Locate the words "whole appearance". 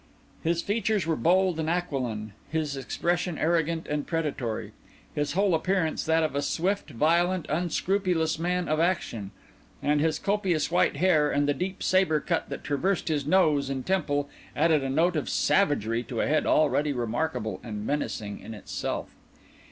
5.33-6.03